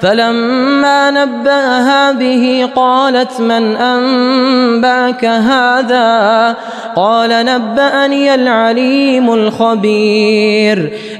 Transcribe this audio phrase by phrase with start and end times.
[0.00, 6.56] فلما نبأها به قالت من أنبأك هذا؟
[6.96, 10.92] قال نبأني العليم الخبير.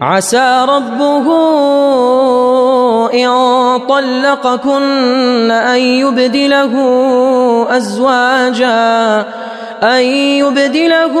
[0.00, 1.26] عسى ربه
[3.14, 3.28] إن
[3.88, 6.72] طلقكن أن يبدله
[7.70, 9.18] أزواجا
[9.82, 10.02] أن
[10.42, 11.14] يبدله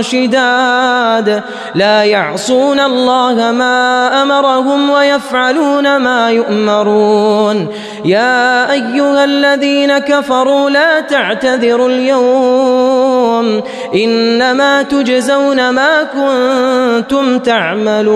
[0.00, 1.42] شداد
[1.74, 7.68] لا يعصون الله ما أمرهم ويفعلون ما يؤمرون
[8.04, 13.55] يا أيها الذين كفروا لا تعتذروا اليوم
[13.94, 18.06] إنما تجزون ما كنتم تعملون.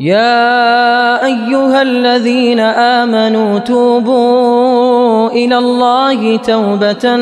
[0.00, 7.16] يا أيها الذين آمنوا توبوا إلى الله توبة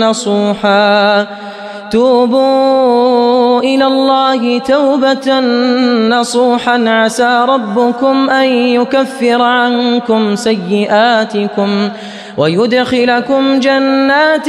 [0.00, 1.26] نصوحا.
[1.90, 5.40] توبوا إلى الله توبة
[6.08, 6.84] نصوحا.
[6.88, 11.88] عسى ربكم أن يكفر عنكم سيئاتكم.
[12.36, 14.48] ويدخلكم جنات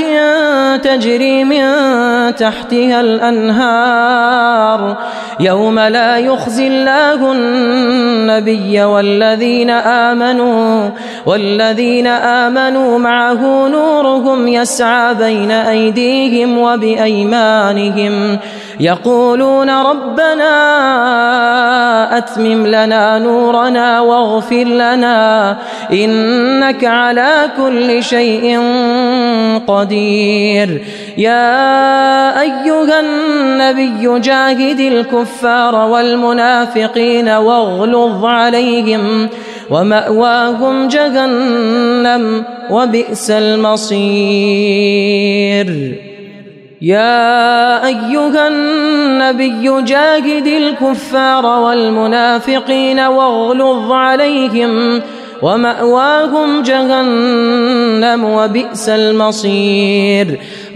[0.83, 1.61] تجري من
[2.35, 4.97] تحتها الأنهار.
[5.39, 10.89] يوم لا يخزي الله النبي والذين آمنوا
[11.25, 18.39] والذين آمنوا معه نورهم يسعى بين أيديهم وبأيمانهم.
[18.79, 20.51] يقولون ربنا
[22.17, 25.57] أتمم لنا نورنا واغفر لنا
[25.91, 28.59] إنك على كل شيء
[29.67, 30.81] قدير.
[31.17, 39.29] يا أيها النبي جاهد الكفار والمنافقين واغلظ عليهم
[39.69, 44.47] ومأواهم جهنم وبئس المصير.
[46.81, 55.01] يا أيها النبي جاهد الكفار والمنافقين واغلظ عليهم
[55.41, 60.39] ومأواهم جهنم وبئس المصير.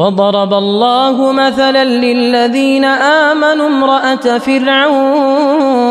[0.00, 5.90] وضرب الله مثلا للذين آمنوا امرأة فرعون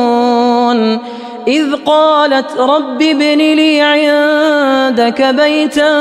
[1.47, 5.97] إذ قالت رب ابن لي عندك بيتا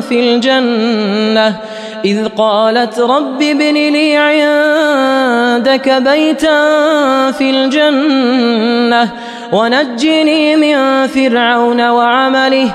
[0.00, 1.56] في الجنة
[2.04, 6.60] إذ قالت رب ابن لي عندك بيتا
[7.30, 9.08] في الجنة
[9.52, 12.74] ونجني من فرعون وعمله